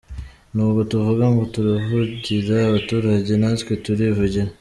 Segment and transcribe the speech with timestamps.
[0.53, 4.49] Nubwo tuvuga ngo turavugira abaturage natwe turivugira.